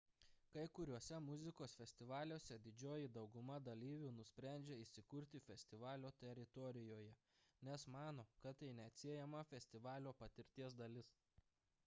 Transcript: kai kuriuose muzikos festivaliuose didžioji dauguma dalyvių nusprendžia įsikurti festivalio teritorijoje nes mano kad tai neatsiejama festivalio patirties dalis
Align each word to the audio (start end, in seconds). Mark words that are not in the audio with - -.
kai 0.53 0.61
kuriuose 0.77 1.17
muzikos 1.25 1.73
festivaliuose 1.81 2.55
didžioji 2.67 3.09
dauguma 3.17 3.57
dalyvių 3.67 4.07
nusprendžia 4.21 4.77
įsikurti 4.85 5.41
festivalio 5.49 6.11
teritorijoje 6.23 7.11
nes 7.69 7.85
mano 7.97 8.25
kad 8.47 8.61
tai 8.63 8.71
neatsiejama 8.81 9.45
festivalio 9.53 10.15
patirties 10.23 10.77
dalis 10.83 11.13